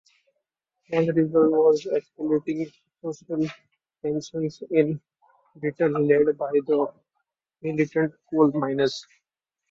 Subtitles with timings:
[0.89, 3.45] One result was escalating social
[4.01, 4.99] tensions in
[5.57, 6.91] Britain, led by the
[7.61, 9.05] militant coal miners.